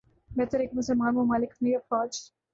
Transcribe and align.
بہتر 0.31 0.59
ہے 0.59 0.65
کہ 0.65 0.77
مسلمان 0.77 1.15
ممالک 1.15 1.51
اپنی 1.51 1.75
افواج 1.75 2.19